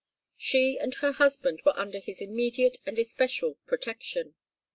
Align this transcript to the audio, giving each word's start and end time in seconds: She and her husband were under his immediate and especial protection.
She 0.39 0.79
and 0.79 0.95
her 0.95 1.11
husband 1.11 1.61
were 1.63 1.77
under 1.77 1.99
his 1.99 2.21
immediate 2.21 2.79
and 2.87 2.97
especial 2.97 3.59
protection. 3.67 4.33